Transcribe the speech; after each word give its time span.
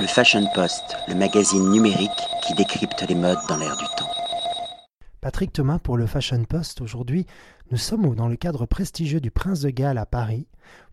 Le 0.00 0.06
Fashion 0.06 0.46
Post, 0.54 0.96
le 1.08 1.16
magazine 1.16 1.70
numérique 1.70 2.10
qui 2.46 2.54
décrypte 2.54 3.04
les 3.08 3.16
modes 3.16 3.38
dans 3.48 3.56
l'air 3.56 3.76
du 3.76 3.84
temps. 3.96 4.08
Patrick 5.20 5.52
Thomas 5.52 5.80
pour 5.80 5.96
le 5.96 6.06
Fashion 6.06 6.44
Post. 6.44 6.80
Aujourd'hui, 6.80 7.26
nous 7.72 7.78
sommes 7.78 8.14
dans 8.14 8.28
le 8.28 8.36
cadre 8.36 8.64
prestigieux 8.64 9.20
du 9.20 9.32
Prince 9.32 9.60
de 9.60 9.70
Galles 9.70 9.98
à 9.98 10.06
Paris 10.06 10.46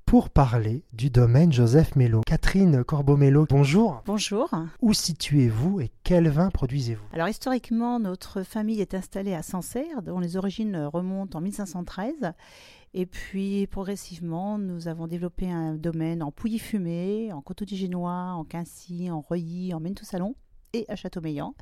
pour 0.06 0.30
parler 0.30 0.84
du 0.94 1.10
domaine 1.10 1.52
Joseph 1.52 1.96
Mello. 1.96 2.22
Catherine 2.26 2.84
Corbeau-Mello, 2.84 3.48
bonjour. 3.50 4.04
Bonjour. 4.06 4.50
Où 4.82 4.94
situez-vous 4.94 5.82
et 5.82 5.92
quel 6.04 6.30
vin 6.30 6.52
produisez-vous? 6.52 7.04
Alors 7.12 7.28
historiquement, 7.28 8.00
notre 8.00 8.44
famille 8.44 8.82
est 8.82 8.94
installée 8.94 9.34
à 9.34 9.42
Sancerre, 9.42 10.04
dont 10.04 10.20
les 10.20 10.38
origines 10.38 10.78
remontent 10.78 11.40
en 11.40 11.42
1513. 11.42 12.34
Et 12.94 13.06
puis 13.06 13.68
progressivement, 13.68 14.58
nous 14.58 14.88
avons 14.88 15.08
développé 15.08 15.52
un 15.52 15.74
domaine 15.74 16.22
en 16.22 16.32
Pouilly-Fumé, 16.32 17.34
en 17.34 17.42
Coteau-du-Génois, 17.42 18.34
en 18.34 18.44
Quincy, 18.46 19.10
en 19.10 19.22
Reuilly, 19.22 19.74
en 19.74 19.80
Maine-tout-Salon 19.80 20.36
et 20.74 20.86
à 20.88 20.96
Châteaumeillan. 20.96 21.56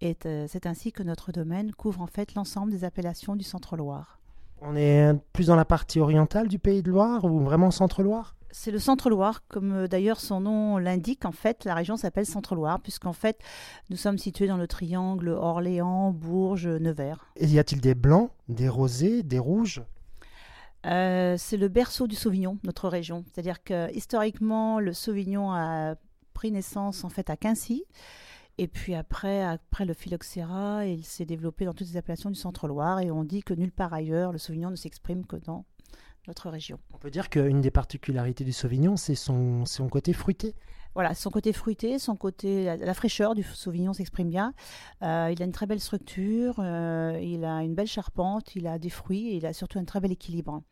Et 0.00 0.16
euh, 0.26 0.46
c'est 0.48 0.66
ainsi 0.66 0.92
que 0.92 1.02
notre 1.02 1.32
domaine 1.32 1.72
couvre 1.72 2.00
en 2.00 2.06
fait 2.06 2.34
l'ensemble 2.34 2.70
des 2.70 2.84
appellations 2.84 3.34
du 3.34 3.44
Centre-Loire. 3.44 4.21
On 4.64 4.76
est 4.76 5.12
plus 5.32 5.48
dans 5.48 5.56
la 5.56 5.64
partie 5.64 5.98
orientale 5.98 6.46
du 6.46 6.58
Pays 6.58 6.82
de 6.82 6.90
Loire 6.90 7.24
ou 7.24 7.40
vraiment 7.40 7.70
Centre-Loire? 7.70 8.36
C'est 8.52 8.70
le 8.70 8.78
Centre-Loire, 8.78 9.42
comme 9.48 9.72
euh, 9.72 9.88
d'ailleurs 9.88 10.20
son 10.20 10.40
nom 10.40 10.78
l'indique. 10.78 11.24
En 11.24 11.32
fait, 11.32 11.64
la 11.64 11.74
région 11.74 11.96
s'appelle 11.96 12.26
Centre-Loire, 12.26 12.80
puisqu'en 12.80 13.14
fait, 13.14 13.38
nous 13.90 13.96
sommes 13.96 14.18
situés 14.18 14.46
dans 14.46 14.58
le 14.58 14.68
triangle 14.68 15.30
Orléans, 15.30 16.12
Bourges, 16.12 16.68
Nevers. 16.68 17.32
Et 17.36 17.46
y 17.46 17.58
a-t-il 17.58 17.80
des 17.80 17.94
blancs, 17.94 18.30
des 18.48 18.68
rosés, 18.68 19.22
des 19.22 19.38
rouges? 19.38 19.82
Euh, 20.86 21.36
C'est 21.38 21.56
le 21.56 21.68
berceau 21.68 22.06
du 22.06 22.14
Sauvignon, 22.14 22.58
notre 22.62 22.88
région. 22.88 23.24
C'est-à-dire 23.32 23.64
que 23.64 23.92
historiquement, 23.94 24.80
le 24.80 24.92
Sauvignon 24.92 25.50
a 25.50 25.94
pris 26.34 26.52
naissance 26.52 27.04
en 27.04 27.08
fait 27.08 27.30
à 27.30 27.36
Quincy. 27.36 27.84
Et 28.62 28.68
puis 28.68 28.94
après, 28.94 29.42
après 29.42 29.84
le 29.84 29.92
phylloxéra, 29.92 30.86
il 30.86 31.04
s'est 31.04 31.24
développé 31.24 31.64
dans 31.64 31.74
toutes 31.74 31.88
les 31.88 31.96
appellations 31.96 32.30
du 32.30 32.36
Centre-Loire. 32.36 33.00
Et 33.00 33.10
on 33.10 33.24
dit 33.24 33.42
que 33.42 33.54
nulle 33.54 33.72
part 33.72 33.92
ailleurs, 33.92 34.30
le 34.30 34.38
Sauvignon 34.38 34.70
ne 34.70 34.76
s'exprime 34.76 35.26
que 35.26 35.34
dans 35.34 35.64
notre 36.28 36.48
région. 36.48 36.78
On 36.94 36.98
peut 36.98 37.10
dire 37.10 37.28
qu'une 37.28 37.60
des 37.60 37.72
particularités 37.72 38.44
du 38.44 38.52
Sauvignon, 38.52 38.96
c'est 38.96 39.16
son, 39.16 39.66
son 39.66 39.88
côté 39.88 40.12
fruité. 40.12 40.54
Voilà, 40.94 41.12
son 41.16 41.30
côté 41.30 41.52
fruité, 41.52 41.98
son 41.98 42.14
côté, 42.14 42.76
la, 42.76 42.94
fraîcheur 42.94 43.34
du 43.34 43.42
Sauvignon 43.42 43.94
s'exprime 43.94 44.30
bien. 44.30 44.54
Euh, 45.02 45.30
il 45.32 45.42
a 45.42 45.44
une 45.44 45.50
très 45.50 45.66
belle 45.66 45.80
structure, 45.80 46.60
euh, 46.60 47.18
il 47.20 47.44
a 47.44 47.64
une 47.64 47.74
belle 47.74 47.88
charpente, 47.88 48.54
il 48.54 48.68
a 48.68 48.78
des 48.78 48.90
fruits 48.90 49.30
et 49.30 49.38
il 49.38 49.46
a 49.46 49.52
surtout 49.52 49.80
un 49.80 49.84
très 49.84 49.98
bel 49.98 50.12
équilibre. 50.12 50.62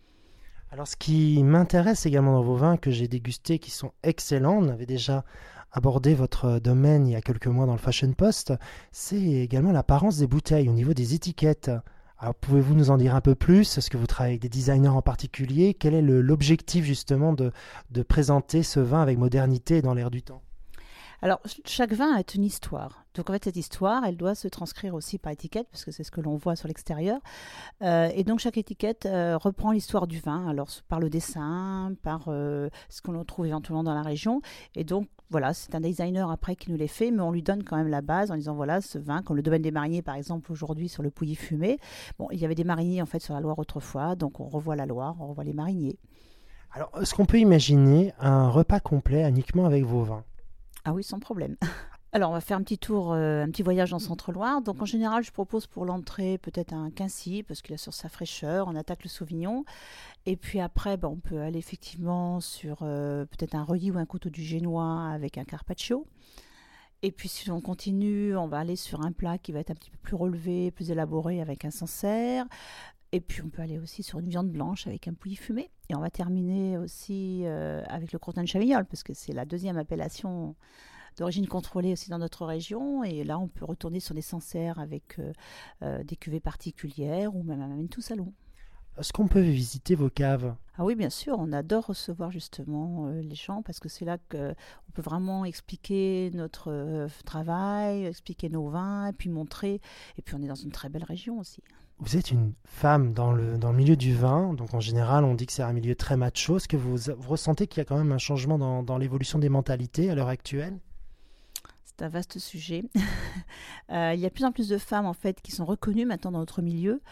Alors, 0.70 0.86
ce 0.86 0.94
qui 0.94 1.42
m'intéresse 1.42 2.06
également 2.06 2.34
dans 2.34 2.44
vos 2.44 2.54
vins 2.54 2.76
que 2.76 2.92
j'ai 2.92 3.08
dégustés, 3.08 3.58
qui 3.58 3.72
sont 3.72 3.90
excellents, 4.04 4.58
on 4.58 4.68
avait 4.68 4.86
déjà 4.86 5.24
abordé 5.72 6.14
votre 6.14 6.58
domaine 6.58 7.06
il 7.06 7.12
y 7.12 7.16
a 7.16 7.20
quelques 7.20 7.46
mois 7.46 7.66
dans 7.66 7.72
le 7.72 7.78
Fashion 7.78 8.12
Post, 8.12 8.52
c'est 8.92 9.20
également 9.20 9.72
l'apparence 9.72 10.18
des 10.18 10.26
bouteilles 10.26 10.68
au 10.68 10.72
niveau 10.72 10.94
des 10.94 11.14
étiquettes. 11.14 11.70
Alors 12.18 12.34
pouvez-vous 12.34 12.74
nous 12.74 12.90
en 12.90 12.98
dire 12.98 13.14
un 13.14 13.20
peu 13.20 13.34
plus? 13.34 13.78
Est-ce 13.78 13.88
que 13.88 13.96
vous 13.96 14.06
travaillez 14.06 14.34
avec 14.34 14.42
des 14.42 14.48
designers 14.48 14.88
en 14.88 15.02
particulier? 15.02 15.74
Quel 15.74 15.94
est 15.94 16.02
l'objectif 16.02 16.84
justement 16.84 17.32
de, 17.32 17.50
de 17.90 18.02
présenter 18.02 18.62
ce 18.62 18.80
vin 18.80 19.00
avec 19.00 19.16
modernité 19.16 19.80
dans 19.80 19.94
l'air 19.94 20.10
du 20.10 20.22
temps? 20.22 20.42
Alors, 21.22 21.40
chaque 21.66 21.92
vin 21.92 22.16
a 22.16 22.22
une 22.34 22.44
histoire. 22.44 23.04
Donc, 23.14 23.28
en 23.28 23.34
fait, 23.34 23.44
cette 23.44 23.56
histoire, 23.56 24.04
elle 24.06 24.16
doit 24.16 24.34
se 24.34 24.48
transcrire 24.48 24.94
aussi 24.94 25.18
par 25.18 25.32
étiquette, 25.32 25.68
parce 25.70 25.84
que 25.84 25.90
c'est 25.90 26.02
ce 26.02 26.10
que 26.10 26.22
l'on 26.22 26.36
voit 26.36 26.56
sur 26.56 26.66
l'extérieur. 26.66 27.20
Euh, 27.82 28.08
et 28.14 28.24
donc, 28.24 28.38
chaque 28.38 28.56
étiquette 28.56 29.04
euh, 29.04 29.36
reprend 29.36 29.72
l'histoire 29.72 30.06
du 30.06 30.18
vin, 30.18 30.48
alors 30.48 30.68
par 30.88 30.98
le 30.98 31.10
dessin, 31.10 31.92
par 32.02 32.24
euh, 32.28 32.70
ce 32.88 33.02
qu'on 33.02 33.22
trouve 33.24 33.46
éventuellement 33.46 33.84
dans 33.84 33.94
la 33.94 34.02
région. 34.02 34.40
Et 34.74 34.84
donc, 34.84 35.08
voilà, 35.30 35.54
c'est 35.54 35.74
un 35.74 35.80
designer 35.80 36.30
après 36.30 36.56
qui 36.56 36.70
nous 36.70 36.76
les 36.76 36.88
fait, 36.88 37.10
mais 37.10 37.22
on 37.22 37.30
lui 37.30 37.42
donne 37.42 37.62
quand 37.62 37.76
même 37.76 37.88
la 37.88 38.02
base 38.02 38.30
en 38.30 38.36
disant 38.36 38.54
voilà, 38.54 38.80
ce 38.80 38.98
vin, 38.98 39.22
comme 39.22 39.36
le 39.36 39.42
domaine 39.42 39.62
des 39.62 39.70
mariniers, 39.70 40.02
par 40.02 40.16
exemple, 40.16 40.50
aujourd'hui 40.50 40.88
sur 40.88 41.02
le 41.02 41.10
Pouilly 41.10 41.36
fumé. 41.36 41.78
Bon, 42.18 42.28
il 42.32 42.40
y 42.40 42.44
avait 42.44 42.56
des 42.56 42.64
mariniers 42.64 43.00
en 43.00 43.06
fait 43.06 43.20
sur 43.20 43.34
la 43.34 43.40
Loire 43.40 43.58
autrefois, 43.58 44.16
donc 44.16 44.40
on 44.40 44.48
revoit 44.48 44.76
la 44.76 44.86
Loire, 44.86 45.16
on 45.20 45.28
revoit 45.28 45.44
les 45.44 45.52
mariniers. 45.52 45.98
Alors, 46.72 46.90
est-ce 47.00 47.14
qu'on 47.14 47.26
peut 47.26 47.38
imaginer 47.38 48.12
un 48.18 48.48
repas 48.48 48.80
complet 48.80 49.28
uniquement 49.28 49.66
avec 49.66 49.84
vos 49.84 50.02
vins? 50.02 50.24
Ah 50.84 50.92
oui, 50.92 51.02
sans 51.02 51.18
problème. 51.18 51.56
Alors, 52.12 52.30
on 52.30 52.32
va 52.32 52.40
faire 52.40 52.56
un 52.56 52.62
petit 52.62 52.78
tour, 52.78 53.12
euh, 53.12 53.44
un 53.44 53.50
petit 53.50 53.62
voyage 53.62 53.92
en 53.92 54.00
Centre-Loire. 54.00 54.62
Donc, 54.62 54.82
en 54.82 54.84
général, 54.84 55.22
je 55.22 55.30
propose 55.30 55.68
pour 55.68 55.84
l'entrée 55.84 56.38
peut-être 56.38 56.72
un 56.72 56.90
quincy, 56.90 57.44
parce 57.44 57.62
qu'il 57.62 57.72
a 57.72 57.78
sur 57.78 57.94
sa 57.94 58.08
fraîcheur. 58.08 58.66
On 58.66 58.74
attaque 58.74 59.04
le 59.04 59.08
Sauvignon. 59.08 59.64
Et 60.26 60.36
puis 60.36 60.58
après, 60.58 60.96
ben, 60.96 61.06
on 61.06 61.20
peut 61.20 61.40
aller 61.40 61.58
effectivement 61.58 62.40
sur 62.40 62.78
euh, 62.82 63.26
peut-être 63.26 63.54
un 63.54 63.62
Reuilly 63.62 63.92
ou 63.92 63.98
un 63.98 64.06
couteau 64.06 64.28
du 64.28 64.42
Génois 64.42 65.08
avec 65.12 65.38
un 65.38 65.44
Carpaccio. 65.44 66.04
Et 67.02 67.12
puis, 67.12 67.28
si 67.28 67.48
on 67.48 67.60
continue, 67.60 68.36
on 68.36 68.48
va 68.48 68.58
aller 68.58 68.76
sur 68.76 69.02
un 69.02 69.12
plat 69.12 69.38
qui 69.38 69.52
va 69.52 69.60
être 69.60 69.70
un 69.70 69.74
petit 69.74 69.90
peu 69.90 69.98
plus 69.98 70.16
relevé, 70.16 70.72
plus 70.72 70.90
élaboré 70.90 71.40
avec 71.40 71.64
un 71.64 71.70
Sancerre. 71.70 72.44
Et 73.12 73.20
puis, 73.20 73.40
on 73.42 73.50
peut 73.50 73.62
aller 73.62 73.78
aussi 73.78 74.02
sur 74.02 74.18
une 74.18 74.28
viande 74.28 74.50
blanche 74.50 74.88
avec 74.88 75.06
un 75.06 75.14
pouilly 75.14 75.36
fumé. 75.36 75.70
Et 75.88 75.94
on 75.94 76.00
va 76.00 76.10
terminer 76.10 76.76
aussi 76.76 77.42
euh, 77.44 77.84
avec 77.88 78.12
le 78.12 78.18
crottin 78.18 78.42
de 78.42 78.48
Chavignol, 78.48 78.84
parce 78.84 79.04
que 79.04 79.14
c'est 79.14 79.32
la 79.32 79.44
deuxième 79.44 79.78
appellation 79.78 80.56
d'origine 81.16 81.46
contrôlée 81.46 81.92
aussi 81.92 82.10
dans 82.10 82.18
notre 82.18 82.46
région. 82.46 83.04
Et 83.04 83.24
là, 83.24 83.38
on 83.38 83.48
peut 83.48 83.64
retourner 83.64 84.00
sur 84.00 84.14
des 84.14 84.22
Sancerres 84.22 84.78
avec 84.78 85.18
euh, 85.18 85.32
euh, 85.82 86.02
des 86.04 86.16
cuvées 86.16 86.40
particulières 86.40 87.34
ou 87.34 87.42
même 87.42 87.62
un 87.62 87.86
tout 87.86 88.00
salon. 88.00 88.32
Est-ce 88.98 89.12
qu'on 89.12 89.28
peut 89.28 89.40
visiter 89.40 89.94
vos 89.94 90.10
caves? 90.10 90.54
Ah 90.76 90.84
oui, 90.84 90.94
bien 90.94 91.10
sûr, 91.10 91.36
on 91.38 91.52
adore 91.52 91.86
recevoir 91.86 92.30
justement 92.30 93.08
les 93.08 93.34
gens 93.34 93.62
parce 93.62 93.78
que 93.78 93.88
c'est 93.88 94.04
là 94.04 94.18
qu'on 94.18 94.92
peut 94.92 95.02
vraiment 95.02 95.44
expliquer 95.44 96.30
notre 96.34 97.08
travail, 97.24 98.04
expliquer 98.04 98.48
nos 98.48 98.68
vins, 98.68 99.06
et 99.06 99.12
puis 99.12 99.30
montrer. 99.30 99.80
Et 100.18 100.22
puis 100.22 100.34
on 100.34 100.42
est 100.42 100.48
dans 100.48 100.54
une 100.54 100.72
très 100.72 100.88
belle 100.88 101.04
région 101.04 101.38
aussi. 101.38 101.62
Vous 102.02 102.16
êtes 102.16 102.30
une 102.30 102.54
femme 102.64 103.12
dans 103.12 103.30
le, 103.30 103.58
dans 103.58 103.72
le 103.72 103.76
milieu 103.76 103.94
du 103.94 104.14
vin, 104.14 104.54
donc 104.54 104.72
en 104.72 104.80
général 104.80 105.22
on 105.22 105.34
dit 105.34 105.44
que 105.44 105.52
c'est 105.52 105.62
un 105.62 105.74
milieu 105.74 105.94
très 105.94 106.16
macho. 106.16 106.56
Est-ce 106.56 106.66
que 106.66 106.78
vous, 106.78 106.96
ressentez 107.28 107.66
qu'il 107.66 107.78
y 107.78 107.82
a 107.82 107.84
quand 107.84 107.98
même 107.98 108.12
un 108.12 108.18
changement 108.18 108.56
dans, 108.56 108.82
dans 108.82 108.96
l'évolution 108.96 109.38
des 109.38 109.50
mentalités 109.50 110.10
à 110.10 110.14
l'heure 110.14 110.28
actuelle? 110.28 110.78
Un 112.02 112.08
vaste 112.08 112.38
sujet. 112.38 112.84
Euh, 113.90 114.12
il 114.14 114.20
y 114.20 114.24
a 114.24 114.28
de 114.28 114.32
plus 114.32 114.44
en 114.44 114.52
plus 114.52 114.68
de 114.68 114.78
femmes 114.78 115.06
en 115.06 115.12
fait 115.12 115.40
qui 115.42 115.50
sont 115.50 115.64
reconnues 115.64 116.06
maintenant 116.06 116.30
dans 116.30 116.38
notre 116.38 116.62
milieu. 116.62 117.02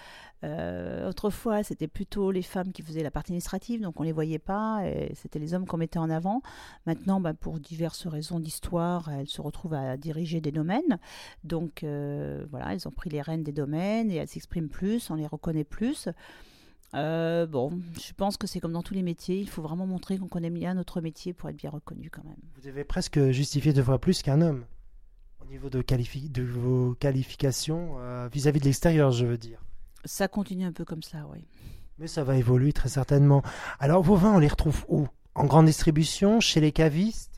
Euh, 0.44 1.08
autrefois, 1.08 1.64
c'était 1.64 1.88
plutôt 1.88 2.30
les 2.30 2.42
femmes 2.42 2.70
qui 2.70 2.82
faisaient 2.82 3.02
la 3.02 3.10
partie 3.10 3.32
administrative, 3.32 3.80
donc 3.80 3.98
on 3.98 4.04
les 4.04 4.12
voyait 4.12 4.38
pas, 4.38 4.86
et 4.86 5.12
c'était 5.16 5.40
les 5.40 5.54
hommes 5.54 5.66
qu'on 5.66 5.76
mettait 5.76 5.98
en 5.98 6.08
avant. 6.08 6.40
Maintenant, 6.86 7.20
bah, 7.20 7.34
pour 7.34 7.58
diverses 7.58 8.06
raisons 8.06 8.38
d'histoire, 8.38 9.10
elles 9.10 9.26
se 9.26 9.40
retrouvent 9.40 9.74
à 9.74 9.96
diriger 9.96 10.40
des 10.40 10.52
domaines. 10.52 11.00
Donc 11.42 11.82
euh, 11.82 12.46
voilà, 12.48 12.72
elles 12.72 12.86
ont 12.86 12.92
pris 12.92 13.10
les 13.10 13.22
rênes 13.22 13.42
des 13.42 13.50
domaines 13.50 14.12
et 14.12 14.14
elles 14.14 14.28
s'expriment 14.28 14.68
plus, 14.68 15.10
on 15.10 15.16
les 15.16 15.26
reconnaît 15.26 15.64
plus. 15.64 16.08
bon, 16.92 17.72
je 18.00 18.12
pense 18.16 18.36
que 18.36 18.46
c'est 18.46 18.60
comme 18.60 18.72
dans 18.72 18.84
tous 18.84 18.94
les 18.94 19.02
métiers, 19.02 19.40
il 19.40 19.48
faut 19.48 19.62
vraiment 19.62 19.86
montrer 19.86 20.16
qu'on 20.16 20.28
connaît 20.28 20.50
bien 20.50 20.74
notre 20.74 21.00
métier 21.00 21.32
pour 21.32 21.48
être 21.48 21.56
bien 21.56 21.70
reconnu 21.70 22.08
quand 22.08 22.24
même. 22.24 22.38
Vous 22.54 22.62
devez 22.62 22.84
presque 22.84 23.30
justifier 23.30 23.72
deux 23.72 23.82
fois 23.82 23.98
plus 23.98 24.22
qu'un 24.22 24.40
homme 24.42 24.64
niveau 25.48 25.70
de, 25.70 25.82
de 25.82 26.42
vos 26.42 26.94
qualifications 26.94 27.96
euh, 27.98 28.28
vis-à-vis 28.32 28.60
de 28.60 28.66
l'extérieur, 28.66 29.10
je 29.12 29.26
veux 29.26 29.38
dire. 29.38 29.60
Ça 30.04 30.28
continue 30.28 30.64
un 30.64 30.72
peu 30.72 30.84
comme 30.84 31.02
ça, 31.02 31.26
oui. 31.32 31.46
Mais 31.98 32.06
ça 32.06 32.22
va 32.22 32.36
évoluer 32.36 32.72
très 32.72 32.88
certainement. 32.88 33.42
Alors 33.80 34.02
vos 34.02 34.16
vins, 34.16 34.34
on 34.34 34.38
les 34.38 34.48
retrouve 34.48 34.84
où? 34.88 35.08
En 35.34 35.46
grande 35.46 35.66
distribution, 35.66 36.40
chez 36.40 36.60
les 36.60 36.72
cavistes? 36.72 37.32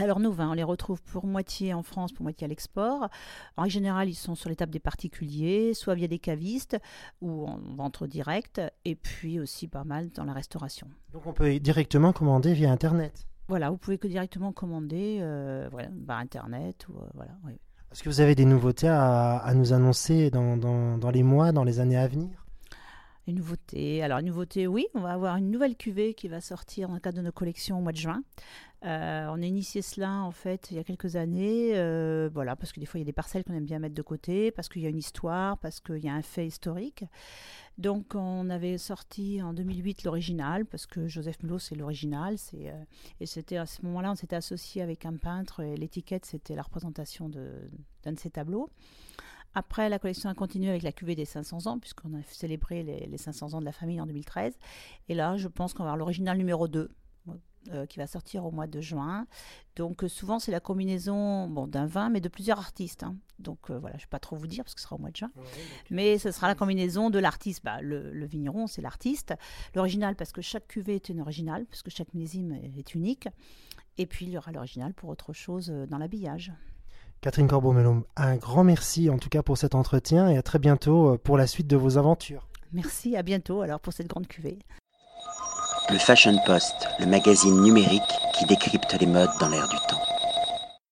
Alors 0.00 0.20
nos 0.20 0.30
vins, 0.30 0.50
on 0.50 0.54
les 0.54 0.62
retrouve 0.62 1.02
pour 1.02 1.26
moitié 1.26 1.74
en 1.74 1.82
France, 1.82 2.12
pour 2.12 2.22
moitié 2.22 2.44
à 2.44 2.48
l'export. 2.48 3.08
En 3.56 3.68
général, 3.68 4.08
ils 4.08 4.14
sont 4.14 4.36
sur 4.36 4.48
les 4.48 4.54
tables 4.54 4.72
des 4.72 4.78
particuliers, 4.78 5.74
soit 5.74 5.96
via 5.96 6.06
des 6.06 6.20
cavistes 6.20 6.78
ou 7.20 7.46
en 7.46 7.58
vente 7.74 8.04
directe, 8.04 8.60
et 8.84 8.94
puis 8.94 9.40
aussi 9.40 9.66
pas 9.66 9.82
mal 9.82 10.10
dans 10.10 10.24
la 10.24 10.32
restauration. 10.32 10.86
Donc 11.12 11.26
on 11.26 11.32
peut 11.32 11.58
directement 11.58 12.12
commander 12.12 12.54
via 12.54 12.70
Internet 12.70 13.26
voilà, 13.48 13.70
vous 13.70 13.78
pouvez 13.78 13.96
que 13.96 14.06
directement 14.06 14.52
commander 14.52 15.18
euh, 15.20 15.68
par 16.06 16.18
Internet. 16.18 16.86
Ou, 16.88 16.98
euh, 16.98 17.06
voilà, 17.14 17.32
Est-ce 17.90 18.02
que 18.02 18.10
vous 18.10 18.20
avez 18.20 18.34
des 18.34 18.44
nouveautés 18.44 18.88
à, 18.88 19.50
nous 19.54 19.72
annoncer 19.72 20.30
dans, 20.30 20.56
dans, 20.56 21.10
les 21.10 21.22
mois, 21.22 21.50
dans 21.50 21.64
les 21.64 21.80
années 21.80 21.96
à 21.96 22.06
venir? 22.06 22.46
Une 23.26 23.36
nouveauté. 23.36 24.02
Alors, 24.02 24.18
une 24.18 24.26
nouveauté, 24.26 24.66
oui, 24.66 24.86
on 24.94 25.00
va 25.00 25.12
avoir 25.12 25.36
une 25.36 25.50
nouvelle 25.50 25.76
cuvée 25.76 26.12
qui 26.14 26.28
va 26.28 26.40
sortir 26.42 26.88
dans 26.88 26.94
le 26.94 27.00
cadre 27.00 27.18
de 27.18 27.22
nos 27.22 27.32
collections 27.32 27.78
au 27.78 27.82
mois 27.82 27.92
de 27.92 27.98
juin. 27.98 28.22
Euh, 28.84 29.26
on 29.30 29.42
a 29.42 29.46
initié 29.46 29.82
cela 29.82 30.22
en 30.22 30.30
fait 30.30 30.70
il 30.70 30.76
y 30.76 30.80
a 30.80 30.84
quelques 30.84 31.16
années, 31.16 31.72
voilà, 32.28 32.54
parce 32.54 32.72
que 32.72 32.80
des 32.80 32.86
fois 32.86 32.98
il 32.98 33.02
y 33.02 33.06
a 33.06 33.06
des 33.06 33.12
parcelles 33.12 33.44
qu'on 33.44 33.54
aime 33.54 33.64
bien 33.64 33.78
mettre 33.78 33.94
de 33.94 34.02
côté, 34.02 34.50
parce 34.50 34.68
qu'il 34.68 34.82
y 34.82 34.86
a 34.86 34.88
une 34.88 34.98
histoire, 34.98 35.58
parce 35.58 35.80
qu'il 35.80 35.98
y 35.98 36.08
a 36.08 36.14
un 36.14 36.22
fait 36.22 36.46
historique. 36.46 37.04
Donc 37.78 38.14
on 38.14 38.50
avait 38.50 38.76
sorti 38.76 39.40
en 39.40 39.52
2008 39.52 40.02
l'original, 40.02 40.66
parce 40.66 40.86
que 40.86 41.06
Joseph 41.06 41.42
Mulot 41.42 41.58
c'est 41.58 41.76
l'original, 41.76 42.36
euh, 42.54 42.84
et 43.20 43.26
c'était 43.26 43.56
à 43.56 43.66
ce 43.66 43.82
moment-là 43.86 44.12
on 44.12 44.14
s'était 44.16 44.36
associé 44.36 44.82
avec 44.82 45.06
un 45.06 45.16
peintre 45.16 45.60
et 45.60 45.76
l'étiquette 45.76 46.24
c'était 46.24 46.56
la 46.56 46.62
représentation 46.62 47.28
d'un 47.28 48.12
de 48.12 48.18
ses 48.18 48.30
tableaux. 48.30 48.68
Après, 49.54 49.88
la 49.88 49.98
collection 49.98 50.28
a 50.28 50.34
continué 50.34 50.68
avec 50.68 50.82
la 50.82 50.92
cuvée 50.92 51.14
des 51.14 51.24
500 51.24 51.66
ans, 51.66 51.78
puisqu'on 51.78 52.14
a 52.14 52.22
célébré 52.28 52.82
les, 52.82 53.06
les, 53.06 53.16
500 53.16 53.54
ans 53.54 53.60
de 53.60 53.64
la 53.64 53.72
famille 53.72 54.00
en 54.00 54.06
2013. 54.06 54.56
Et 55.08 55.14
là, 55.14 55.36
je 55.36 55.48
pense 55.48 55.72
qu'on 55.72 55.84
va 55.84 55.90
avoir 55.90 55.96
l'original 55.96 56.36
numéro 56.36 56.68
2. 56.68 56.90
Euh, 57.72 57.86
qui 57.86 57.98
va 57.98 58.06
sortir 58.06 58.44
au 58.44 58.50
mois 58.50 58.66
de 58.66 58.80
juin. 58.80 59.26
Donc 59.76 60.04
euh, 60.04 60.08
souvent 60.08 60.38
c'est 60.38 60.50
la 60.50 60.60
combinaison 60.60 61.48
bon, 61.48 61.66
d'un 61.66 61.86
vin 61.86 62.08
mais 62.08 62.20
de 62.20 62.28
plusieurs 62.28 62.58
artistes. 62.58 63.02
hein. 63.02 63.16
Donc 63.38 63.70
euh, 63.70 63.78
voilà, 63.78 63.96
je 63.96 64.02
ne 64.02 64.06
vais 64.06 64.10
pas 64.10 64.18
trop 64.18 64.36
vous 64.36 64.46
dire 64.46 64.64
parce 64.64 64.74
que 64.74 64.80
ce 64.80 64.86
sera 64.86 64.96
au 64.96 64.98
mois 64.98 65.10
de 65.10 65.16
juin. 65.16 65.30
Mais 65.90 66.18
ce 66.18 66.30
sera 66.30 66.46
la 66.46 66.54
combinaison 66.54 67.10
de 67.10 67.18
l'artiste. 67.18 67.64
Bah, 67.64 67.80
le, 67.80 68.12
le 68.12 68.26
vigneron, 68.26 68.66
c'est 68.66 68.82
l'artiste. 68.82 69.34
L'original, 69.74 70.16
parce 70.16 70.32
que 70.32 70.42
chaque 70.42 70.66
cuvée 70.66 70.96
est 70.96 71.08
une 71.08 71.20
originale, 71.20 71.66
parce 71.66 71.82
que 71.82 71.90
chaque 71.90 72.12
millésime 72.14 72.52
est, 72.52 72.94
unique. 72.94 73.28
Et 73.96 74.06
puis, 74.06 74.26
il 74.26 74.32
y 74.32 74.38
aura 74.38 74.52
l'original 74.52 74.94
pour 74.94 75.08
autre 75.10 75.32
chose 75.32 75.68
dans 75.88 75.98
l'habillage. 75.98 76.52
Catherine 77.20 77.48
Corbeau-Melon, 77.48 78.04
un 78.16 78.36
grand 78.36 78.64
merci 78.64 79.10
en 79.10 79.18
tout 79.18 79.28
cas 79.28 79.42
pour 79.42 79.58
cet 79.58 79.74
entretien 79.74 80.28
et 80.28 80.36
à 80.36 80.42
très 80.42 80.58
bientôt 80.58 81.18
pour 81.18 81.36
la 81.36 81.46
suite 81.46 81.66
de 81.66 81.76
vos 81.76 81.98
aventures. 81.98 82.48
Merci, 82.72 83.16
à 83.16 83.22
bientôt 83.22 83.62
alors 83.62 83.80
pour 83.80 83.92
cette 83.92 84.08
grande 84.08 84.26
cuvée. 84.26 84.58
Le 85.90 85.98
Fashion 85.98 86.36
Post, 86.44 86.88
le 86.98 87.06
magazine 87.06 87.62
numérique 87.62 88.02
qui 88.34 88.44
décrypte 88.44 88.94
les 89.00 89.06
modes 89.06 89.30
dans 89.40 89.48
l'air 89.48 89.66
du 89.68 89.76
temps. 89.88 90.07